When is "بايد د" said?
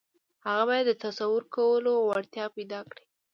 0.69-0.93